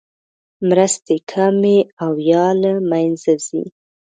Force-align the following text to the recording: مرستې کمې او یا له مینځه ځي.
مرستې 0.67 1.15
کمې 1.31 1.77
او 2.03 2.13
یا 2.31 2.45
له 2.61 2.71
مینځه 2.89 3.33
ځي. 3.45 3.63